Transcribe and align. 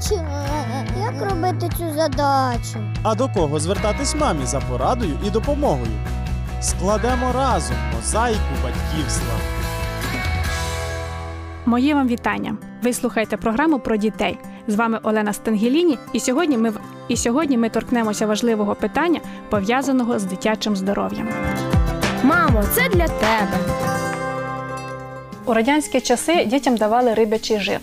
бачу. 0.00 0.20
Як 1.00 1.30
робити 1.30 1.68
цю 1.78 1.84
задачу? 1.96 2.78
А 3.02 3.14
до 3.14 3.28
кого 3.28 3.60
звертатись 3.60 4.14
мамі 4.14 4.46
за 4.46 4.60
порадою 4.60 5.12
і 5.26 5.30
допомогою? 5.30 5.92
Складемо 6.60 7.32
разом 7.34 7.76
мозаїку 7.96 8.40
батьківства. 8.64 9.32
Моє 11.66 11.94
вам 11.94 12.08
вітання. 12.08 12.56
Ви 12.82 12.92
слухаєте 12.92 13.36
програму 13.36 13.78
про 13.78 13.96
дітей. 13.96 14.38
З 14.66 14.74
вами 14.74 14.98
Олена 15.02 15.32
Стангеліні, 15.32 15.98
і 16.12 16.20
сьогодні 16.20 16.58
ми 16.58 16.70
в- 16.70 16.80
і 17.08 17.16
сьогодні 17.16 17.58
ми 17.58 17.68
торкнемося 17.68 18.26
важливого 18.26 18.74
питання, 18.74 19.20
пов'язаного 19.50 20.18
з 20.18 20.24
дитячим 20.24 20.76
здоров'ям. 20.76 21.28
Мамо, 22.22 22.62
це 22.74 22.88
для 22.88 23.08
тебе. 23.08 23.58
У 25.50 25.54
радянські 25.54 26.00
часи 26.00 26.44
дітям 26.44 26.76
давали 26.76 27.14
рибячий 27.14 27.60
жир. 27.60 27.80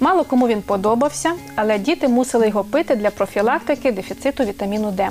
Мало 0.00 0.24
кому 0.24 0.48
він 0.48 0.62
подобався, 0.62 1.32
але 1.54 1.78
діти 1.78 2.08
мусили 2.08 2.46
його 2.46 2.64
пити 2.64 2.96
для 2.96 3.10
профілактики 3.10 3.92
дефіциту 3.92 4.44
вітаміну 4.44 4.90
Д. 4.90 5.08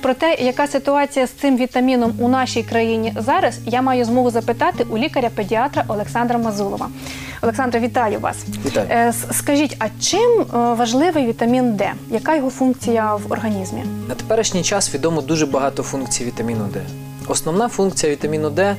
Про 0.00 0.14
те, 0.14 0.34
яка 0.34 0.66
ситуація 0.66 1.26
з 1.26 1.30
цим 1.30 1.56
вітаміном 1.56 2.12
у 2.18 2.28
нашій 2.28 2.62
країні 2.62 3.14
зараз, 3.16 3.58
я 3.66 3.82
маю 3.82 4.04
змогу 4.04 4.30
запитати 4.30 4.86
у 4.90 4.98
лікаря-педіатра 4.98 5.84
Олександра 5.88 6.38
Мазулова. 6.38 6.88
Олександре, 7.42 7.80
вітаю 7.80 8.20
вас. 8.20 8.36
Вітаю. 8.66 8.86
Е, 8.90 9.12
Скажіть, 9.32 9.76
а 9.78 9.86
чим 10.00 10.40
е, 10.40 10.46
важливий 10.52 11.26
вітамін 11.26 11.76
Д? 11.76 11.92
Яка 12.10 12.36
його 12.36 12.50
функція 12.50 13.14
в 13.14 13.32
організмі? 13.32 13.84
На 14.08 14.14
теперішній 14.14 14.62
час 14.62 14.94
відомо 14.94 15.20
дуже 15.20 15.46
багато 15.46 15.82
функцій 15.82 16.24
вітаміну 16.24 16.64
Д. 16.64 16.80
Основна 17.28 17.68
функція 17.68 18.12
вітаміну 18.12 18.50
Д 18.50 18.76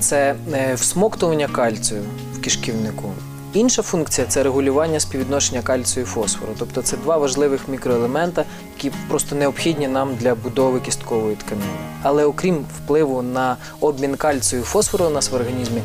це 0.00 0.34
е, 0.52 0.74
всмоктування 0.74 1.48
кальцію 1.48 2.02
в 2.34 2.40
кишківнику. 2.40 3.12
Інша 3.52 3.82
функція 3.82 4.26
це 4.26 4.42
регулювання 4.42 5.00
співвідношення 5.00 5.62
кальцію 5.62 6.02
і 6.02 6.06
фосфору. 6.06 6.52
Тобто 6.58 6.82
це 6.82 6.96
два 6.96 7.16
важливих 7.16 7.68
мікроелемента, 7.68 8.44
які 8.76 8.96
просто 9.08 9.36
необхідні 9.36 9.88
нам 9.88 10.16
для 10.20 10.34
будови 10.34 10.80
кісткової 10.80 11.36
тканини. 11.36 11.70
Але 12.02 12.24
окрім 12.24 12.64
впливу 12.76 13.22
на 13.22 13.56
обмін 13.80 14.16
кальцію 14.16 14.62
і 14.62 14.64
фосфору 14.64 15.04
у 15.04 15.10
нас 15.10 15.30
в 15.30 15.34
організмі, 15.34 15.82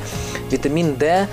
вітамін 0.52 0.93
Д 0.93 1.27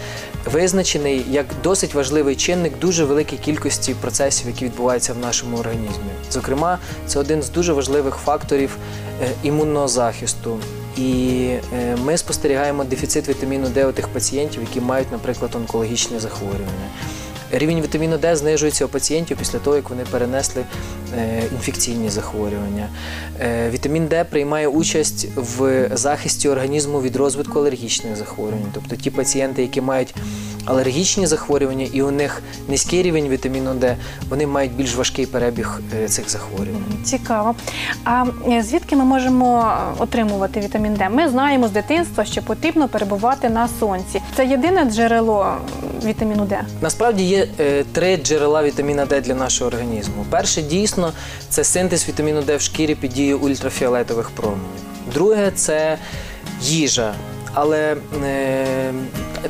визначений 0.53 1.25
як 1.31 1.47
досить 1.63 1.95
важливий 1.95 2.37
чинник 2.37 2.79
дуже 2.79 3.05
великій 3.05 3.37
кількості 3.37 3.95
процесів, 3.95 4.47
які 4.47 4.65
відбуваються 4.65 5.13
в 5.13 5.19
нашому 5.19 5.57
організмі. 5.57 6.11
Зокрема, 6.31 6.79
це 7.07 7.19
один 7.19 7.43
з 7.43 7.51
дуже 7.51 7.73
важливих 7.73 8.15
факторів 8.15 8.77
е, 9.23 9.29
імунного 9.43 9.89
захисту. 9.89 10.59
І 10.97 11.49
е, 11.75 11.97
ми 12.05 12.17
спостерігаємо 12.17 12.85
дефіцит 12.85 13.29
вітаміну 13.29 13.69
Д 13.69 13.87
у 13.87 13.93
тих 13.93 14.09
пацієнтів, 14.09 14.61
які 14.61 14.81
мають, 14.81 15.13
наприклад, 15.13 15.55
онкологічне 15.55 16.21
захворювання. 16.21 16.89
Рівень 17.59 17.83
вітаміну 17.83 18.19
Д 18.19 18.37
знижується 18.37 18.85
у 18.85 18.89
пацієнтів 18.89 19.37
після 19.37 19.59
того, 19.59 19.77
як 19.77 19.91
вони 19.91 20.03
перенесли 20.11 20.65
е, 21.19 21.43
інфекційні 21.53 22.11
захворювання. 22.11 22.89
Е, 23.41 23.71
Вітамін 23.71 24.07
Д 24.07 24.25
приймає 24.25 24.69
участь 24.69 25.29
в 25.37 25.89
захисті 25.93 26.49
організму 26.49 27.03
від 27.03 27.17
розвитку 27.17 27.59
алергічних 27.59 28.17
захворювань. 28.17 28.73
Тобто 28.75 28.97
ті 28.97 29.11
пацієнти, 29.11 29.63
які 29.63 29.81
мають 29.81 30.15
алергічні 30.65 31.27
захворювання 31.27 31.87
і 31.93 32.03
у 32.03 32.11
них 32.11 32.43
низький 32.69 33.03
рівень 33.03 33.29
вітаміну 33.29 33.75
Д, 33.75 33.97
вони 34.29 34.47
мають 34.47 34.73
більш 34.73 34.95
важкий 34.95 35.27
перебіг 35.27 35.81
е, 36.03 36.09
цих 36.09 36.31
захворювань. 36.31 36.83
Цікаво. 37.05 37.55
А 38.05 38.25
звідки 38.63 38.97
ми 38.97 39.05
можемо 39.05 39.77
отримувати 39.99 40.61
вітамін 40.61 40.95
Д? 40.95 41.09
Ми 41.09 41.29
знаємо 41.29 41.69
з 41.69 41.71
дитинства, 41.71 42.25
що 42.25 42.43
потрібно 42.43 42.89
перебувати 42.89 43.49
на 43.49 43.69
сонці. 43.81 44.23
Це 44.37 44.47
єдине 44.47 44.85
джерело 44.85 45.57
вітаміну 46.05 46.45
Д. 46.45 46.61
Насправді 46.81 47.25
є 47.25 47.49
е, 47.61 47.85
три 47.93 48.17
джерела 48.17 48.63
вітаміна 48.63 49.07
Д 49.07 49.21
для 49.21 49.35
нашого 49.35 49.69
організму. 49.69 50.27
Перше 50.31 50.63
дійсно 50.63 51.13
це 51.49 51.65
синтез 51.65 52.09
вітаміну 52.09 52.43
Д 52.43 52.57
в 52.57 52.61
шкірі 52.61 52.95
під 52.95 53.13
дією 53.13 53.39
ультрафіолетових 53.39 54.31
променів. 54.31 54.61
Друге 55.15 55.53
це 55.55 55.99
їжа. 56.61 57.15
Але 57.55 57.97
е, 58.25 58.93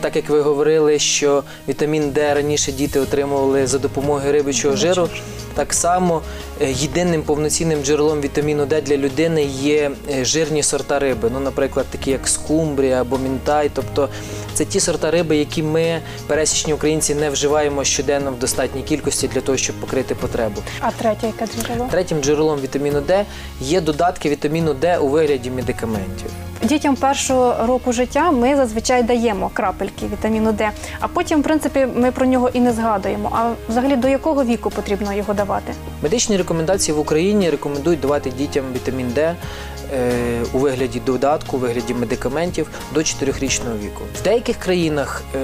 так 0.00 0.16
як 0.16 0.28
ви 0.28 0.40
говорили, 0.40 0.98
що 0.98 1.42
вітамін 1.68 2.10
Д 2.10 2.34
раніше 2.34 2.72
діти 2.72 3.00
отримували 3.00 3.66
за 3.66 3.78
допомогою 3.78 4.32
рибичого 4.32 4.76
жиру, 4.76 5.08
так 5.54 5.74
само 5.74 6.22
е, 6.60 6.72
єдиним 6.72 7.22
повноцінним 7.22 7.82
джерелом 7.82 8.20
вітаміну 8.20 8.66
Д 8.66 8.80
для 8.80 8.96
людини 8.96 9.44
є 9.44 9.90
е, 10.10 10.24
жирні 10.24 10.62
сорта 10.62 10.98
риби. 10.98 11.30
Ну, 11.32 11.40
наприклад, 11.40 11.86
такі 11.90 12.10
як 12.10 12.28
скумбрія 12.28 13.00
або 13.00 13.18
мінтай. 13.18 13.70
Тобто 13.74 14.08
це 14.54 14.64
ті 14.64 14.80
сорта 14.80 15.10
риби, 15.10 15.36
які 15.36 15.62
ми, 15.62 16.00
пересічні 16.26 16.72
українці, 16.72 17.14
не 17.14 17.30
вживаємо 17.30 17.84
щоденно 17.84 18.30
в 18.30 18.38
достатній 18.38 18.82
кількості 18.82 19.28
для 19.28 19.40
того, 19.40 19.58
щоб 19.58 19.76
покрити 19.76 20.14
потребу. 20.14 20.62
А 20.80 20.90
третє, 20.90 21.26
яке 21.26 21.46
джерело? 21.46 21.88
Третім 21.90 22.20
джерелом 22.22 22.60
вітаміну 22.60 23.00
Д 23.00 23.24
є 23.60 23.80
додатки 23.80 24.30
вітаміну 24.30 24.74
Д 24.74 24.98
у 24.98 25.08
вигляді 25.08 25.50
медикаментів. 25.50 26.30
Дітям 26.62 26.96
першого 26.96 27.66
року 27.66 27.92
життя 27.92 28.30
ми 28.30 28.56
зазвичай 28.56 29.02
даємо 29.02 29.50
крапельки 29.54 30.06
вітаміну 30.12 30.52
Д, 30.52 30.70
а 31.00 31.08
потім, 31.08 31.40
в 31.40 31.42
принципі, 31.42 31.86
ми 31.94 32.12
про 32.12 32.26
нього 32.26 32.50
і 32.52 32.60
не 32.60 32.72
згадуємо. 32.72 33.30
А 33.32 33.70
взагалі 33.70 33.96
до 33.96 34.08
якого 34.08 34.44
віку 34.44 34.70
потрібно 34.70 35.12
його 35.12 35.34
давати? 35.34 35.72
Медичні 36.02 36.36
рекомендації 36.36 36.94
в 36.96 36.98
Україні 37.00 37.50
рекомендують 37.50 38.00
давати 38.00 38.30
дітям 38.30 38.64
вітамін 38.74 39.10
Д 39.14 39.34
у 40.52 40.58
вигляді 40.58 41.00
додатку, 41.06 41.56
у 41.56 41.60
вигляді 41.60 41.94
медикаментів 41.94 42.70
до 42.94 43.00
4-річного 43.00 43.78
віку. 43.84 44.04
В 44.20 44.22
деяких 44.22 44.56
країнах 44.56 45.22
е, 45.34 45.38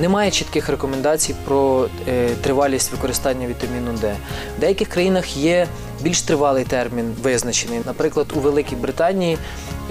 немає 0.00 0.30
чітких 0.30 0.68
рекомендацій 0.68 1.34
про 1.44 1.88
е, 2.08 2.28
тривалість 2.42 2.92
використання 2.92 3.46
вітаміну 3.46 3.92
Д. 4.00 4.16
В 4.56 4.60
деяких 4.60 4.88
країнах 4.88 5.36
є 5.36 5.66
більш 6.00 6.22
тривалий 6.22 6.64
термін 6.64 7.14
визначений. 7.22 7.80
Наприклад, 7.86 8.26
у 8.34 8.40
Великій 8.40 8.76
Британії 8.76 9.38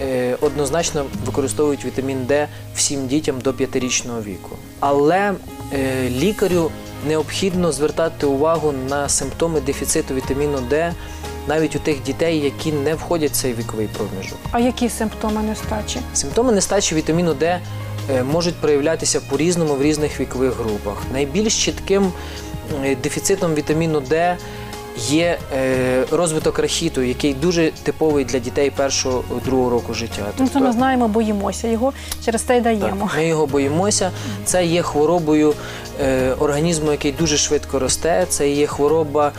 е, 0.02 0.36
однозначно 0.42 1.06
використовують 1.26 1.86
вітамін 1.86 2.26
Д 2.26 2.48
всім 2.76 3.08
дітям 3.08 3.42
до 3.42 3.52
5-річного 3.52 4.22
віку. 4.22 4.58
Але 4.80 5.34
е, 5.74 6.10
лікарю 6.10 6.72
необхідно 7.08 7.72
звертати 7.72 8.26
увагу 8.26 8.74
на 8.90 9.10
симптоми 9.10 9.62
дефіциту 9.62 10.14
вітаміну 10.14 10.58
Д 10.70 10.94
навіть 11.48 11.76
у 11.76 11.80
тих 11.80 12.04
дітей, 12.04 12.40
які 12.40 12.72
не 12.72 12.96
входять 12.96 13.32
в 13.32 13.36
цей 13.36 13.54
віковий 13.54 13.88
проміжок. 13.88 14.38
А 14.52 14.60
які 14.60 14.90
симптоми 14.90 15.42
нестачі? 15.42 16.00
Симптоми 16.14 16.54
нестачі 16.54 16.96
вітаміну 16.96 17.34
Д 17.34 17.60
е, 18.12 18.24
можуть 18.24 18.56
проявлятися 18.56 19.22
по-різному 19.30 19.74
в 19.74 19.84
різних 19.84 20.20
вікових 20.20 20.54
групах. 20.58 20.98
Найбільш 21.14 21.66
чітким 21.66 22.12
е, 22.86 22.96
дефіцитом 22.96 23.56
вітаміну 23.56 24.02
Д 24.02 24.38
є 24.98 25.38
е, 25.54 26.06
розвиток 26.12 26.60
рахіту, 26.60 27.02
який 27.02 27.34
дуже 27.34 27.72
типовий 27.84 28.26
для 28.26 28.40
дітей 28.40 28.70
першого 28.70 29.24
другого 29.46 29.70
року 29.70 29.94
життя. 29.94 30.26
Ну, 30.40 30.48
це 30.54 30.60
ми 30.60 30.72
знаємо, 30.72 31.08
боїмося 31.08 31.68
його, 31.68 31.94
через 32.26 32.42
те 32.42 32.58
й 32.58 32.62
даємо. 32.62 33.08
Так, 33.08 33.18
ми 33.18 33.28
його 33.28 33.48
боїмося. 33.48 34.12
Це 34.46 34.66
є 34.66 34.82
хворобою 34.82 35.54
е, 36.02 36.34
організму, 36.40 36.92
який 36.92 37.12
дуже 37.12 37.38
швидко 37.38 37.80
росте. 37.80 38.26
Це 38.30 38.50
є 38.50 38.68
хвороба 38.68 39.32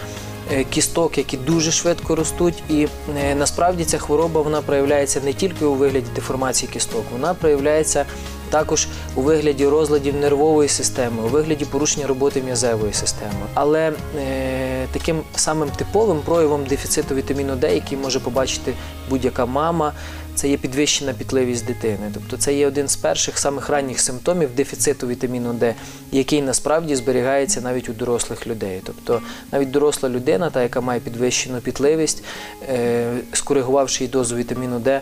кісток, 0.71 1.19
які 1.19 1.37
дуже 1.37 1.71
швидко 1.71 2.17
ростуть. 2.17 2.63
І 2.69 2.89
е, 3.19 3.35
насправді 3.35 3.85
ця 3.85 3.99
хвороба 3.99 4.43
вона 4.43 4.63
проявляється 4.63 5.21
не 5.25 5.33
тільки 5.33 5.65
у 5.65 5.75
вигляді 5.75 6.07
деформації 6.15 6.73
кісток, 6.73 7.05
вона 7.13 7.35
проявляється 7.35 8.05
також 8.51 8.87
у 9.15 9.21
вигляді 9.21 9.67
розладів 9.67 10.15
нервової 10.17 10.69
системи, 10.69 11.23
у 11.23 11.29
вигляді 11.29 11.65
порушення 11.65 12.07
роботи 12.07 12.43
м'язевої 12.43 12.93
системи. 12.93 13.47
Але 13.55 13.93
е, 14.19 14.87
таким 14.93 15.21
самим 15.35 15.71
типовим 15.71 16.21
проявом 16.25 16.65
дефіциту 16.67 17.15
вітаміну 17.15 17.57
Д, 17.57 17.75
який 17.75 17.99
може 17.99 18.21
побачити 18.21 18.75
будь-яка 19.11 19.47
мама, 19.47 19.93
це 20.35 20.49
є 20.49 20.57
підвищена 20.57 21.13
пітливість 21.13 21.67
дитини. 21.67 22.11
Тобто 22.15 22.37
це 22.37 22.55
є 22.55 22.67
один 22.67 22.89
з 22.89 22.97
перших 22.97 23.39
самих 23.39 23.69
ранніх 23.69 24.01
симптомів 24.01 24.55
дефіциту 24.55 25.07
вітаміну 25.07 25.53
Д, 25.53 25.75
який 26.13 26.43
насправді 26.43 26.97
зберігається 26.97 27.61
навіть 27.61 27.89
у 27.89 27.93
дорослих 27.93 28.47
людей. 28.47 28.81
Тобто 28.85 29.21
навіть 29.53 29.71
доросла 29.71 30.09
людина, 30.09 30.51
та 30.51 30.63
яка 30.63 30.81
має 30.81 31.01
підвищену 31.01 31.61
пітливість, 31.61 32.25
е, 32.69 33.13
скоригувавши 33.33 34.05
її 34.05 34.13
дозу 34.13 34.37
вітаміну 34.37 34.79
Д, 34.79 35.01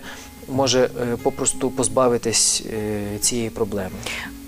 може 0.48 0.80
е, 0.80 1.16
попросту 1.22 1.70
позбавитись 1.70 2.62
е, 2.72 3.18
цієї 3.18 3.50
проблеми. 3.50 3.90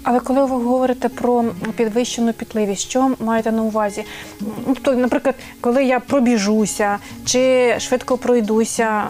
Але 0.02 0.20
коли 0.20 0.40
ви 0.40 0.46
говорите 0.46 1.08
про 1.08 1.44
підвищену 1.76 2.32
пітливість, 2.32 2.82
що 2.82 3.10
маєте 3.20 3.52
на 3.52 3.62
увазі? 3.62 4.04
Ну, 4.40 4.76
то, 4.82 4.94
наприклад, 4.94 5.34
коли 5.60 5.84
я 5.84 6.00
пробіжуся 6.00 6.98
чи 7.24 7.74
швидко 7.78 8.18
пройдуся, 8.18 9.08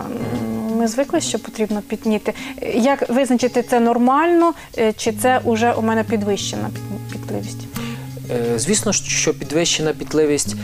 ми 0.83 0.89
звикли, 0.89 1.21
що 1.21 1.39
потрібно 1.39 1.83
пітніти. 1.89 2.35
Як 2.75 3.11
визначити 3.11 3.63
це 3.63 3.81
нормально, 3.81 4.53
е, 4.79 4.93
чи 4.93 5.13
це 5.13 5.41
вже 5.45 5.73
у 5.73 5.83
мене 5.83 6.05
підвищена 6.05 6.71
піт- 6.75 7.13
пітливість? 7.13 7.59
Е, 8.31 8.59
Звісно, 8.59 8.93
що 8.93 9.35
підвищена 9.35 9.93
пітливість 9.93 10.57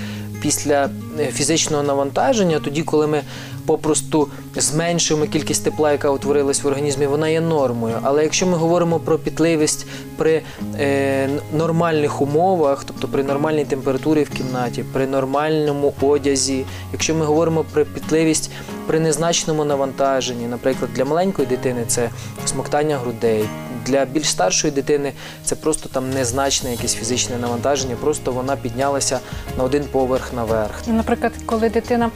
після 0.43 0.91
е, 1.20 1.26
фізичного 1.26 1.82
навантаження, 1.82 2.61
тоді, 2.61 2.82
коли 2.82 3.06
ми 3.06 3.23
попросту 3.67 4.29
зменшуємо 4.56 5.26
кількість 5.26 5.65
тепла, 5.65 5.93
яка 5.93 6.11
утворилась 6.11 6.62
в 6.62 6.67
організмі, 6.67 7.06
вона 7.06 7.29
є 7.29 7.41
нормою. 7.41 7.99
Але 8.03 8.23
якщо 8.23 8.47
ми 8.47 8.56
говоримо 8.56 8.99
про 8.99 9.19
пітливість 9.19 9.87
при 10.17 10.43
е, 10.81 11.29
нормальних 11.56 12.20
умовах, 12.23 12.85
тобто 12.85 13.09
при 13.09 13.23
нормальній 13.23 13.65
температурі 13.65 14.23
в 14.23 14.31
кімнаті, 14.31 14.85
при 14.93 15.06
нормальному 15.06 15.94
одязі, 16.03 16.65
якщо 16.93 17.15
ми 17.15 17.25
говоримо 17.25 17.65
про 17.73 17.85
пітливість 17.85 18.50
при 18.88 19.00
незначному 19.00 19.64
навантаженні, 19.64 20.46
наприклад, 20.46 20.90
для 20.94 21.05
маленької 21.05 21.49
дитини 21.49 21.85
це 21.87 22.11
смоктання 22.46 22.99
грудей, 22.99 23.44
для 23.87 24.05
більш 24.05 24.31
старшої 24.31 24.73
дитини 24.73 25.12
це 25.44 25.56
просто 25.56 25.88
там 25.88 26.11
незначне 26.11 26.70
якесь 26.70 26.94
фізичне 26.94 27.37
навантаження, 27.37 27.96
просто 28.00 28.32
вона 28.32 28.56
піднялася 28.56 29.20
на 29.58 29.64
один 29.64 29.85
поверх 29.85 30.32
наверх. 30.32 30.70
Наприклад, 30.87 31.32
коли 31.46 31.69
дитина, 31.69 32.11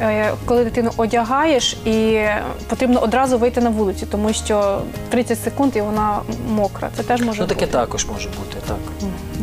е, 0.00 0.32
коли 0.44 0.64
дитину 0.64 0.90
одягаєш, 0.96 1.72
і 1.84 2.20
потрібно 2.68 3.00
одразу 3.00 3.38
вийти 3.38 3.60
на 3.60 3.70
вулицю, 3.70 4.06
тому 4.10 4.32
що 4.32 4.80
30 5.08 5.42
секунд 5.44 5.72
і 5.76 5.80
вона 5.80 6.20
мокра. 6.48 6.90
Це 6.96 7.02
теж 7.02 7.22
може 7.22 7.40
Ну 7.42 7.46
таке 7.48 7.60
бути. 7.60 7.72
також 7.72 8.06
може 8.06 8.28
бути, 8.28 8.56
так. 8.68 8.76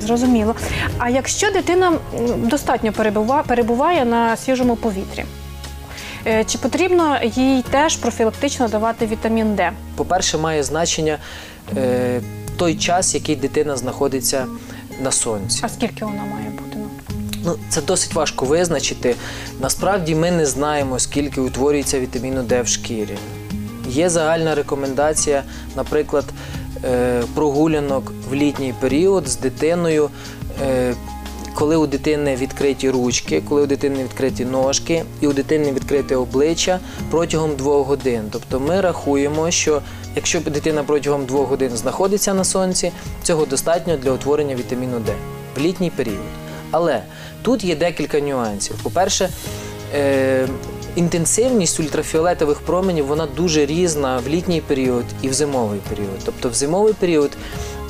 Зрозуміло. 0.02 0.56
А 0.98 1.10
якщо 1.10 1.52
дитина 1.52 1.94
достатньо 2.38 2.92
перебува- 2.92 3.44
перебуває 3.48 4.06
на 4.06 4.38
свіжому 4.38 4.76
повітрі, 4.76 5.26
чи 6.48 6.58
потрібно 6.58 7.18
їй 7.24 7.62
теж 7.62 7.96
профілактично 7.96 8.68
давати 8.68 9.06
вітамін 9.06 9.56
Д? 9.56 9.72
По-перше, 9.96 10.38
має 10.38 10.64
значення 10.64 11.18
е, 11.78 12.22
той 12.58 12.76
час, 12.76 13.16
який 13.16 13.36
дитина 13.36 13.78
знаходиться 13.78 14.46
на 15.02 15.12
сонці. 15.12 15.60
А 15.64 15.70
скільки 15.70 16.06
вона 16.06 16.24
має 16.24 16.50
бути? 16.50 16.78
Ну, 16.78 16.90
Ну, 17.46 17.56
це 17.70 17.82
досить 17.82 18.14
важко 18.14 18.46
визначити. 18.46 19.16
Насправді 19.62 20.16
ми 20.16 20.32
не 20.32 20.46
знаємо, 20.46 21.00
скільки 21.00 21.42
утворюється 21.42 22.00
вітаміну 22.00 22.44
Д 22.44 22.62
в 22.62 22.68
шкірі. 22.68 23.18
Є 23.90 24.10
загальна 24.10 24.56
рекомендація, 24.56 25.44
наприклад, 25.76 26.26
е, 26.86 27.24
прогулянок 27.36 28.12
в 28.30 28.34
літній 28.34 28.74
період 28.80 29.28
з 29.28 29.38
дитиною. 29.38 30.10
Коли 31.54 31.76
у 31.76 31.88
дитини 31.88 32.36
відкриті 32.36 32.90
ручки, 32.90 33.44
коли 33.50 33.62
у 33.62 33.66
дитини 33.66 34.04
відкриті 34.04 34.46
ножки 34.46 35.04
і 35.22 35.28
у 35.28 35.34
дитини 35.34 35.72
відкрите 35.72 36.16
обличчя 36.16 36.80
протягом 37.12 37.56
двох 37.56 37.88
годин. 37.88 38.24
Тобто 38.32 38.60
ми 38.60 38.82
рахуємо, 38.82 39.52
що 39.52 39.82
якщо 40.16 40.40
дитина 40.40 40.84
протягом 40.84 41.26
двох 41.26 41.50
годин 41.50 41.70
знаходиться 41.70 42.34
на 42.34 42.44
сонці, 42.44 42.92
цього 43.24 43.46
достатньо 43.46 43.98
для 43.98 44.12
утворення 44.12 44.56
вітаміну 44.56 45.00
Д 45.00 45.14
в 45.58 45.60
літній 45.60 45.90
період. 45.90 46.18
Але 46.72 47.04
тут 47.42 47.64
є 47.64 47.76
декілька 47.76 48.20
нюансів. 48.20 48.76
По-перше, 48.84 49.30
е, 49.96 50.48
інтенсивність 50.96 51.80
ультрафіолетових 51.80 52.60
променів 52.60 53.06
вона 53.08 53.28
дуже 53.36 53.66
різна 53.66 54.22
в 54.26 54.28
літній 54.28 54.62
період 54.62 55.06
і 55.22 55.28
в 55.28 55.34
зимовий 55.34 55.80
період. 55.90 56.20
Тобто 56.26 56.50
в 56.50 56.54
зимовий 56.54 56.94
період 56.94 57.32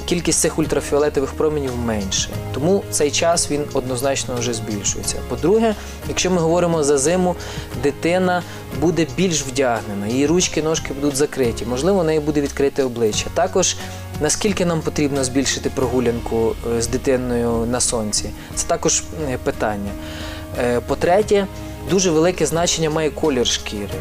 кількість 0.05 0.39
цих 0.39 0.59
ультрафіолетових 0.59 1.33
променів 1.33 1.77
менше. 1.77 2.29
Тому 2.53 2.83
цей 2.91 3.11
час 3.11 3.51
він 3.51 3.63
однозначно 3.73 4.35
вже 4.35 4.53
збільшується. 4.53 5.17
По-друге, 5.29 5.75
якщо 6.07 6.31
ми 6.31 6.37
говоримо 6.37 6.83
за 6.83 6.97
зиму, 6.97 7.35
дитина 7.83 8.43
буде 8.81 9.07
більш 9.17 9.41
вдягнена, 9.41 10.07
її 10.07 10.27
ручки, 10.27 10.63
ножки 10.63 10.93
будуть 10.93 11.15
закриті. 11.15 11.63
Можливо, 11.69 11.99
у 11.99 12.03
неї 12.03 12.19
буде 12.19 12.41
відкрите 12.41 12.83
обличчя. 12.83 13.25
Також 13.33 13.75
наскільки 14.21 14.65
нам 14.65 14.81
потрібно 14.81 15.23
збільшити 15.23 15.69
прогулянку 15.69 16.55
е, 16.77 16.81
з 16.81 16.87
дитиною 16.87 17.65
на 17.71 17.79
сонці, 17.79 18.29
це 18.55 18.67
також 18.67 19.03
питання. 19.43 19.91
Е, 20.59 20.79
По-третє, 20.79 21.47
дуже 21.89 22.11
велике 22.11 22.45
значення 22.45 22.89
має 22.89 23.09
колір 23.09 23.47
шкіри. 23.47 23.99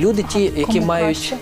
Люди, 0.00 0.24
ті, 0.32 0.52
які 0.56 0.80
мають 0.80 1.34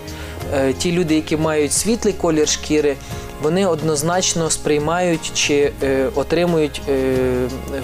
е, 0.53 0.73
ті 0.73 0.91
люди, 0.91 1.15
які 1.15 1.37
мають 1.37 1.73
світлий 1.73 2.13
колір 2.13 2.47
шкіри, 2.47 2.95
вони 3.43 3.65
однозначно 3.65 4.49
сприймають 4.49 5.31
чи 5.33 5.71
е, 5.83 6.09
отримують 6.15 6.81
е, 6.89 6.93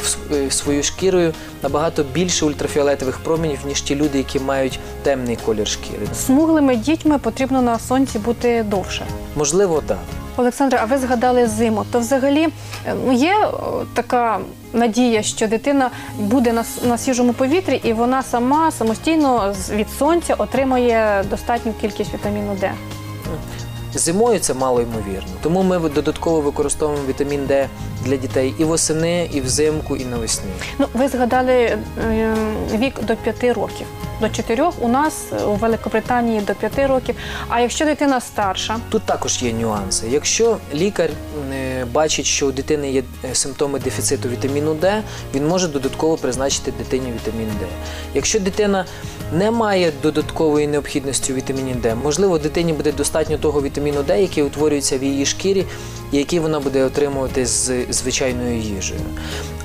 в 0.04 0.34
е, 0.34 0.52
свою 0.52 0.84
шкірою 0.84 1.34
набагато 1.64 2.04
більше 2.04 2.46
ультрафіолетових 2.46 3.18
променів, 3.18 3.60
ніж 3.68 3.82
ті 3.82 3.96
люди, 3.96 4.18
які 4.18 4.40
мають 4.40 4.80
темний 5.04 5.36
колір 5.46 5.68
шкіри. 5.68 6.08
Смуглими 6.14 6.76
дітьми 6.76 7.18
потрібно 7.18 7.62
на 7.62 7.80
сонці 7.80 8.20
бути 8.20 8.64
довше. 8.64 9.06
Можливо, 9.36 9.84
так. 9.88 9.98
Олександре, 10.38 10.80
а 10.82 10.86
ви 10.86 10.98
згадали 10.98 11.48
зиму. 11.48 11.86
То 11.92 12.00
взагалі 12.00 12.48
е, 12.88 12.94
ну, 13.06 13.14
є 13.14 13.36
така 13.94 14.40
надія, 14.74 15.24
що 15.24 15.48
дитина 15.48 15.90
буде 16.20 16.54
на, 16.54 16.64
на 16.84 16.98
свіжому 16.98 17.34
повітрі 17.34 17.82
і 17.84 17.94
вона 17.94 18.24
сама 18.24 18.72
самостійно 18.72 19.56
від 19.72 19.88
сонця 20.00 20.34
отримує 20.34 21.24
достатню 21.30 21.74
кількість 21.82 22.14
вітаміну 22.14 22.56
Д. 22.62 22.72
Зимою 23.94 24.40
це 24.40 24.54
мало 24.54 24.82
ймовірно. 24.82 25.30
Тому 25.42 25.64
ми 25.64 25.90
додатково 25.90 26.42
використовуємо 26.42 27.08
вітамін 27.08 27.46
Д 27.46 27.68
для 28.06 28.16
дітей 28.16 28.54
і 28.58 28.64
восени, 28.64 29.30
і 29.34 29.42
взимку, 29.42 29.96
і 29.98 30.06
навесні. 30.06 30.50
Ну, 30.80 30.88
ви 30.94 31.08
згадали 31.08 31.54
е, 31.54 31.78
вік 32.74 33.04
до 33.04 33.16
5 33.16 33.44
років. 33.44 33.88
До 34.22 34.30
4 34.30 34.64
у 34.80 34.88
нас 34.88 35.26
у 35.48 35.52
Великобританії 35.54 36.42
до 36.42 36.56
5 36.56 36.80
років. 36.80 37.16
А 37.48 37.60
якщо 37.60 37.86
дитина 37.86 38.22
старша, 38.22 38.78
Тут 38.90 39.04
також 39.04 39.44
є 39.44 39.54
нюанси. 39.54 40.08
Якщо 40.10 40.58
лікар 40.74 41.10
е, 41.54 41.69
бачить, 41.86 42.26
що 42.26 42.48
у 42.48 42.52
дитини 42.52 42.92
є 42.92 43.04
е, 43.32 43.36
симптоми 43.36 43.80
дефіциту 43.80 44.30
вітаміну 44.30 44.74
Д, 44.74 45.04
він 45.36 45.48
може 45.48 45.68
додатково 45.68 46.18
призначити 46.18 46.74
дитині 46.78 47.14
вітамін 47.16 47.48
Д. 47.60 47.66
Якщо 48.14 48.40
дитина 48.40 48.86
не 49.34 49.52
має 49.52 49.92
додаткової 50.04 50.68
необхідності 50.68 51.34
у 51.34 51.36
вітаміні 51.36 51.74
Д, 51.74 51.96
можливо, 51.96 52.38
дитині 52.38 52.74
буде 52.74 52.92
достатньо 52.92 53.38
того 53.38 53.62
вітаміну 53.62 54.04
Д, 54.04 54.22
який 54.22 54.44
утворюється 54.44 54.98
в 54.98 55.04
її 55.04 55.26
шкірі, 55.26 55.66
і 56.12 56.18
який 56.18 56.40
вона 56.40 56.60
буде 56.60 56.84
отримувати 56.84 57.46
з 57.46 57.72
звичайною 57.90 58.58
їжею. 58.58 59.02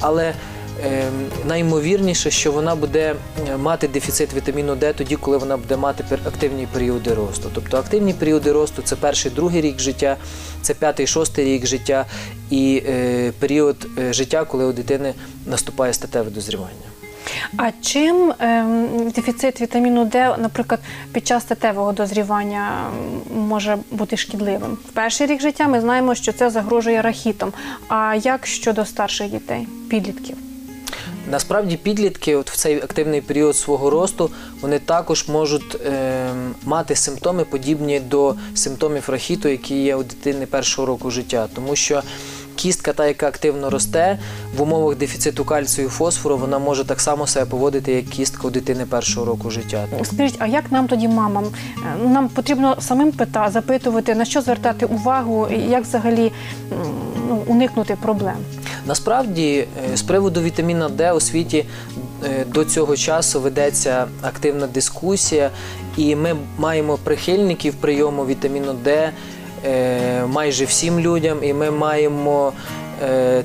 Але 0.01 0.35
Ем, 0.83 1.13
Наймовірніше, 1.47 2.31
що 2.31 2.53
вона 2.53 2.75
буде 2.75 3.15
е, 3.49 3.57
мати 3.57 3.89
дефіцит 3.89 4.35
вітаміну 4.35 4.75
Д 4.75 4.93
тоді, 4.93 5.17
коли 5.17 5.37
вона 5.37 5.57
буде 5.57 5.77
мати 5.77 6.05
активні 6.25 6.67
періоди 6.73 7.15
росту. 7.15 7.51
Тобто 7.55 7.77
активні 7.77 8.13
періоди 8.13 8.53
росту 8.53 8.83
це 8.83 8.97
перший, 8.97 9.31
другий 9.31 9.61
рік 9.61 9.81
життя, 9.81 10.17
це 10.65 10.75
п'ятий, 10.75 11.07
шостий 11.07 11.45
рік 11.45 11.67
життя 11.67 12.07
і 12.51 12.83
е, 12.89 13.33
період 13.39 13.87
е, 13.99 14.13
життя, 14.13 14.45
коли 14.45 14.65
у 14.65 14.73
дитини 14.73 15.15
наступає 15.47 15.93
статеве 15.93 16.31
дозрівання. 16.31 16.89
а 17.57 17.71
чим 17.81 18.31
е, 18.31 18.65
дефіцит 19.15 19.61
вітаміну 19.61 20.05
Д, 20.05 20.37
наприклад, 20.39 20.81
під 21.13 21.27
час 21.27 21.43
статевого 21.43 21.93
дозрівання 21.93 22.91
може 23.37 23.79
бути 23.91 24.17
шкідливим? 24.17 24.73
В 24.89 24.93
перший 24.93 25.27
рік 25.27 25.41
життя 25.41 25.69
ми 25.69 25.81
знаємо, 25.81 26.15
що 26.15 26.33
це 26.33 26.51
загрожує 26.51 27.03
рахітом. 27.03 27.53
А 27.89 28.15
як 28.15 28.47
щодо 28.47 28.85
старших 28.85 29.31
дітей, 29.31 29.69
підлітків? 29.91 30.37
Насправді 31.31 31.77
підлітки, 31.77 32.37
от 32.37 32.51
в 32.51 32.57
цей 32.57 32.77
активний 32.77 33.21
період 33.21 33.57
свого 33.57 33.91
росту, 33.91 34.31
вони 34.61 34.79
також 34.79 35.29
можуть 35.29 35.75
е, 35.87 36.31
мати 36.65 36.97
симптоми, 36.97 37.45
подібні 37.45 38.01
до 38.01 38.35
симптомів 38.55 39.05
рахіту, 39.09 39.49
які 39.49 39.83
є 39.83 39.97
у 39.97 40.03
дитини 40.03 40.47
першого 40.47 40.87
року 40.87 41.11
життя, 41.11 41.49
тому 41.55 41.77
що 41.77 42.03
кістка, 42.57 42.93
та 42.93 43.07
яка 43.07 43.27
активно 43.27 43.71
росте, 43.71 44.19
в 44.57 44.63
умовах 44.63 44.97
дефіциту 44.97 45.45
кальцію 45.45 45.87
і 45.87 45.91
фосфору, 45.91 46.37
вона 46.37 46.59
може 46.59 46.85
так 46.85 47.01
само 47.01 47.27
себе 47.27 47.47
поводити, 47.47 47.93
як 47.93 48.05
кістка 48.05 48.49
у 48.49 48.51
дитини 48.51 48.87
першого 48.87 49.27
року 49.27 49.51
життя. 49.51 49.87
Скажіть, 50.03 50.37
а 50.39 50.47
як 50.47 50.73
нам 50.73 50.89
тоді, 50.89 51.09
мамам? 51.09 51.45
Е, 51.45 52.09
Нам 52.09 52.29
потрібно 52.29 52.77
самим 52.81 53.13
пита 53.13 53.51
запитувати, 53.51 54.15
на 54.15 54.25
що 54.25 54.41
звертати 54.41 54.87
увагу, 54.87 55.49
і 55.51 55.71
як 55.71 55.85
взагалі 55.85 56.33
ну, 57.29 57.43
уникнути 57.47 57.97
проблем? 58.03 58.37
Насправді, 58.87 59.67
е, 59.93 59.97
з 59.97 60.03
приводу 60.03 60.43
вітаміна 60.43 60.89
Д 60.89 61.13
у 61.13 61.21
світі 61.21 61.65
е, 62.25 62.45
до 62.45 62.65
цього 62.65 62.97
часу 62.97 63.41
ведеться 63.41 64.07
активна 64.23 64.67
дискусія, 64.67 65.51
і 65.97 66.17
ми 66.17 66.37
маємо 66.59 66.99
прихильників 67.05 67.75
прийому 67.75 68.27
вітаміну 68.27 68.73
Д 68.73 69.11
е, 69.67 70.27
майже 70.27 70.65
всім 70.65 71.01
людям, 71.01 71.39
і 71.45 71.53
ми 71.53 71.71
маємо 71.71 72.53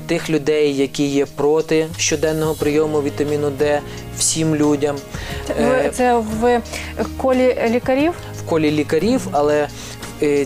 тих 0.06 0.30
людей, 0.30 0.76
які 0.76 1.06
є 1.06 1.26
проти 1.26 1.86
щоденного 1.96 2.54
прийому 2.54 3.02
вітаміну 3.02 3.50
Д 3.50 3.80
всім 4.18 4.54
людям. 4.54 4.96
Це, 5.92 6.16
в 6.16 6.60
колі 7.16 7.56
лікарів? 7.70 8.12
в 8.40 8.48
колі 8.48 8.70
лікарів, 8.70 9.28
але 9.32 9.68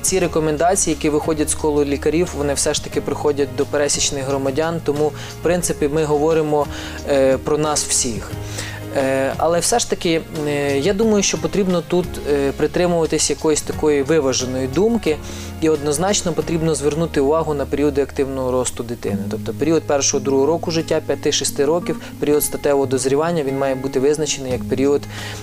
ці 0.03 0.19
рекомендації, 0.19 0.95
які 0.95 1.09
виходять 1.09 1.51
з 1.51 1.55
колу 1.55 1.85
лікарів, 1.85 2.31
вони 2.37 2.55
все 2.55 2.75
ж 2.75 2.85
таки 2.85 3.01
приходять 3.01 3.57
до 3.57 3.67
пересічних 3.67 4.25
громадян. 4.25 4.81
Тому, 4.85 5.09
в 5.09 5.43
принципі, 5.43 5.89
ми 5.89 6.05
говоримо 6.05 6.67
е, 7.09 7.39
про 7.39 7.59
нас 7.59 7.85
всіх. 7.85 8.31
Е, 8.97 9.35
Але 9.37 9.61
все 9.61 9.79
ж 9.79 9.91
таки, 9.91 10.21
е, 10.49 10.79
я 10.79 10.93
думаю, 10.93 11.23
що 11.23 11.39
потрібно 11.39 11.83
тут 11.89 12.07
е, 12.31 12.53
притримуватись 12.53 13.31
якоїсь 13.31 13.63
такої 13.63 14.03
виваженої 14.03 14.67
думки, 14.67 15.17
і 15.61 15.69
однозначно 15.69 16.33
потрібно 16.33 16.75
звернути 16.75 17.21
увагу 17.21 17.55
на 17.55 17.67
періоди 17.67 18.03
активного 18.03 18.51
росту 18.53 18.83
дитини. 18.83 19.19
Тобто 19.31 19.53
період 19.53 19.83
першого 19.83 20.25
другого 20.25 20.47
року 20.47 20.71
життя, 20.71 21.01
5-6 21.09 21.67
років, 21.67 22.01
період 22.21 22.45
статевого 22.45 22.87
дозрівання, 22.87 23.43
він 23.43 23.59
має 23.59 23.75
бути 23.75 24.01
визначений 24.01 24.53
як 24.53 24.65
період 24.65 25.03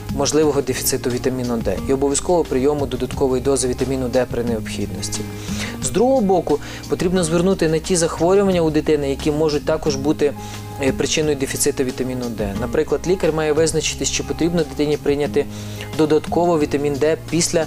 можливого 0.10 0.62
дефіциту 0.62 1.10
вітаміну 1.10 1.58
Д 1.58 1.78
і 1.90 1.94
обов'язково 1.94 2.44
прийому 2.44 2.86
додаткової 2.86 3.42
дози 3.42 3.68
вітаміну 3.68 4.08
Д 4.08 4.26
при 4.32 4.44
необхідності. 4.44 5.22
З 5.84 5.90
другого 5.90 6.22
боку, 6.22 6.60
потрібно 6.90 7.24
звернути 7.24 7.68
на 7.68 7.80
ті 7.80 7.96
захворювання 7.96 8.62
у 8.62 8.70
дитини, 8.70 9.10
які 9.10 9.32
можуть 9.32 9.66
також 9.66 9.96
бути 9.96 10.34
причиною 10.98 11.36
дефіциту 11.36 11.84
вітаміну 11.84 12.26
Д. 12.30 12.54
Наприклад, 12.62 13.02
лікар 13.08 13.34
має 13.34 13.54
визначити, 13.54 14.06
чи 14.06 14.24
потрібно 14.24 14.64
дитині 14.64 14.98
прийняти 14.98 15.46
додатково 15.98 16.60
вітамін 16.60 16.94
Д 16.94 17.18
після 17.30 17.66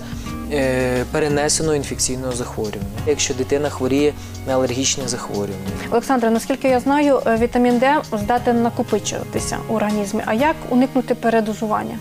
е, 0.52 1.04
перенесеного 1.12 1.76
інфекційного 1.76 2.33
захворювання, 2.33 2.85
якщо 3.06 3.35
дитина 3.35 3.68
хворіє 3.71 4.12
на 4.47 4.54
алергічне 4.54 5.09
захворювання. 5.09 5.54
Олександра, 5.90 6.30
наскільки 6.30 6.68
я 6.68 6.80
знаю, 6.80 7.21
е, 7.26 7.37
вітамін 7.37 7.78
Д 7.78 7.97
здатен 8.12 8.62
накопичуватися 8.62 9.59
в 9.68 9.75
організмі. 9.75 10.23
А 10.26 10.35
як 10.35 10.56
уникнути 10.71 11.14
передозування? 11.14 11.99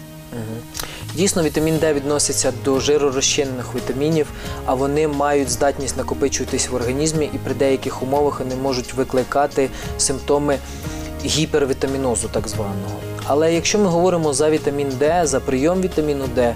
Дійсно, 1.15 1.43
вітамін 1.43 1.77
Д 1.77 1.93
відноситься 1.93 2.53
до 2.65 2.79
жиророзчинених 2.79 3.75
вітамінів, 3.75 4.27
а 4.65 4.74
вони 4.74 5.08
мають 5.08 5.50
здатність 5.50 5.98
накопичуватись 5.98 6.70
в 6.70 6.75
організмі 6.75 7.29
і 7.34 7.38
при 7.38 7.53
деяких 7.53 8.03
умовах 8.03 8.39
вони 8.39 8.55
можуть 8.55 8.93
викликати 8.93 9.70
симптоми 9.98 10.58
гіпервітамінозу, 11.25 12.27
так 12.27 12.47
званого. 12.47 12.99
Але 13.27 13.53
якщо 13.53 13.79
ми 13.79 13.85
говоримо 13.85 14.33
за 14.33 14.49
вітамін 14.49 14.87
Д, 14.99 15.21
за 15.23 15.39
прийом 15.39 15.81
вітаміну 15.81 16.25
Д, 16.35 16.55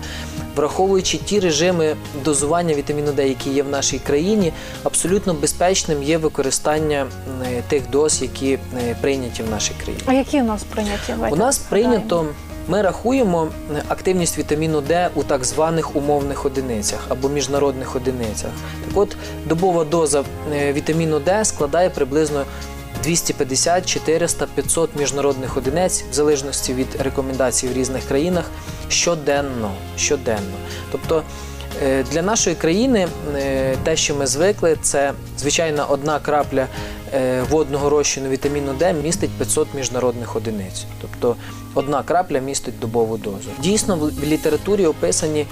враховуючи 0.56 1.18
ті 1.18 1.40
режими 1.40 1.96
дозування 2.26 2.76
вітаміну 2.76 3.12
Д, 3.12 3.28
які 3.28 3.50
є 3.50 3.64
в 3.64 3.70
нашій 3.70 4.00
країні, 4.00 4.54
абсолютно 4.84 5.34
безпечним 5.34 6.04
є 6.04 6.18
використання 6.18 7.08
е, 7.46 7.64
тих 7.68 7.90
доз, 7.90 8.22
які 8.22 8.60
е, 8.78 8.96
прийняті 9.02 9.44
в 9.44 9.50
нашій 9.50 9.74
країні. 9.84 10.04
А 10.06 10.14
які 10.14 10.42
у 10.42 10.46
нас 10.46 10.64
прийняті? 10.64 11.14
У 11.32 11.36
нас 11.36 11.58
прийнято. 11.58 12.26
Ми 12.70 12.82
рахуємо 12.82 13.48
е, 13.76 13.84
активність 13.88 14.38
вітаміну 14.38 14.82
Д 14.82 15.10
у 15.16 15.24
так 15.24 15.46
званих 15.46 15.96
умовних 15.96 16.46
одиницях 16.46 17.00
або 17.10 17.30
міжнародних 17.30 17.96
одиницях. 17.96 18.50
Так 18.88 18.98
от 18.98 19.18
добова 19.46 19.84
доза 19.84 20.24
вітаміну 20.74 21.20
Д 21.20 21.46
складає 21.46 21.90
приблизно 21.90 22.46
250, 23.08 23.86
400, 23.86 24.48
500 24.56 24.96
міжнародних 24.96 25.58
одиниць 25.58 26.04
в 26.12 26.14
залежності 26.14 26.74
від 26.74 26.88
рекомендацій 27.00 27.68
в 27.68 27.74
різних 27.74 28.04
країнах 28.04 28.46
щоденно. 28.90 29.72
щоденно. 29.98 30.58
Тобто 30.92 31.24
е, 31.84 32.04
для 32.12 32.22
нашої 32.22 32.56
країни 32.56 33.08
е, 33.36 33.76
те, 33.84 33.96
що 33.96 34.16
ми 34.16 34.28
звикли, 34.28 34.78
це 34.82 35.14
звичайно 35.38 35.86
одна 35.90 36.20
крапля 36.20 36.68
е, 37.14 37.44
водного 37.50 37.90
розчину 37.90 38.30
вітаміну 38.30 38.74
Д 38.74 38.94
містить 38.94 39.32
500 39.32 39.68
міжнародних 39.74 40.36
одиниць. 40.36 40.86
Тобто 41.02 41.36
одна 41.74 42.04
крапля 42.04 42.40
містить 42.40 42.80
добову 42.80 43.18
дозу. 43.18 43.50
Дійсно, 43.60 43.96
в 43.96 44.24
літературі 44.24 44.86
описані 44.86 45.46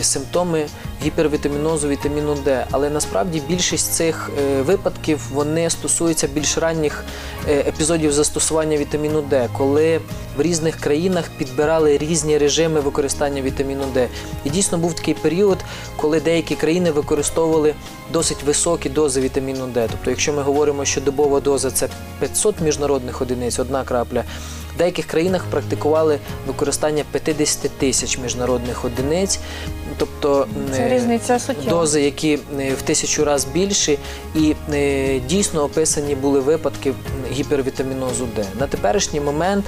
симптоми 0.00 0.66
гіпервітамінозу 1.06 1.88
вітаміну 1.88 2.34
Д, 2.34 2.66
але 2.70 2.90
насправді 2.90 3.42
більшість 3.48 3.92
цих 3.92 4.30
е, 4.38 4.62
випадків 4.62 5.20
вони 5.32 5.70
стосуються 5.70 6.28
більш 6.28 6.58
ранніх 6.58 7.04
епізодів 7.48 8.12
застосування 8.12 8.76
вітаміну 8.76 9.22
Д, 9.22 9.48
коли 9.52 10.00
в 10.36 10.42
різних 10.42 10.76
країнах 10.76 11.24
підбирали 11.38 11.98
різні 11.98 12.38
режими 12.38 12.80
використання 12.80 13.42
вітаміну 13.42 13.84
Д. 13.94 14.08
І 14.44 14.50
дійсно 14.50 14.78
був 14.78 14.94
такий 14.94 15.14
період, 15.14 15.58
коли 15.96 16.20
деякі 16.20 16.54
країни 16.54 16.90
використовували 16.90 17.74
досить 18.12 18.42
високі 18.42 18.88
дози 18.88 19.20
вітаміну 19.20 19.66
Д. 19.66 19.88
Тобто, 19.90 20.10
якщо 20.10 20.32
ми 20.32 20.42
говоримо, 20.42 20.84
що 20.84 21.00
добова 21.00 21.40
доза 21.40 21.70
це 21.70 21.88
500 22.20 22.60
міжнародних 22.60 23.22
одиниць, 23.22 23.58
одна 23.58 23.84
крапля. 23.84 24.24
В 24.76 24.78
деяких 24.78 25.06
країнах 25.06 25.44
практикували 25.50 26.18
використання 26.46 27.04
50 27.12 27.70
тисяч 27.70 28.18
міжнародних 28.18 28.84
одиниць, 28.84 29.38
тобто 29.98 30.46
Це 30.72 30.82
е, 30.82 30.90
дози, 31.68 32.02
які 32.02 32.38
е, 32.60 32.74
в 32.78 32.82
тисячу 32.82 33.24
разів 33.24 33.52
більші, 33.52 33.98
і 34.34 34.54
е, 34.72 35.20
дійсно 35.28 35.64
описані 35.64 36.14
були 36.14 36.40
випадки 36.40 36.92
гіпервітамінозу 37.36 38.26
Д. 38.36 38.44
На 38.60 38.66
теперішній 38.66 39.20
момент, 39.20 39.64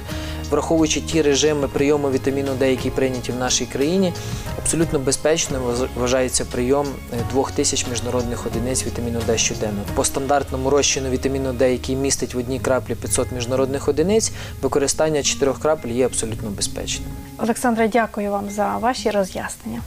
враховуючи 0.49 1.01
ті 1.01 1.21
режими 1.21 1.67
прийому 1.67 2.11
вітаміну 2.11 2.53
Д, 2.59 2.71
які 2.71 2.89
прийняті 2.89 3.31
в 3.31 3.35
нашій 3.35 3.65
країні, 3.65 4.13
абсолютно 4.57 4.99
безпечним 4.99 5.61
вваж- 5.61 5.87
вважається 5.95 6.45
прийом 6.45 6.87
е, 7.13 7.17
2000 7.33 7.85
міжнародних 7.89 8.45
одиниць 8.45 8.85
вітаміну 8.85 9.19
Д 9.27 9.37
щоденно. 9.37 9.81
По 9.95 10.03
стандартному 10.05 10.69
розчину 10.69 11.09
вітаміну 11.09 11.53
Д, 11.53 11.71
який 11.71 11.95
містить 11.95 12.33
в 12.33 12.37
одній 12.37 12.59
краплі 12.59 12.95
500 12.95 13.31
міжнародних 13.31 13.87
одиниць, 13.87 14.31
використання 14.61 15.23
4 15.23 15.53
крапель 15.61 15.89
є 15.89 16.05
абсолютно 16.05 16.49
безпечним. 16.49 17.09
Олександра, 17.37 17.87
дякую 17.87 18.31
вам 18.31 18.49
за 18.49 18.77
ваші 18.77 19.11
роз'яснення. 19.11 19.81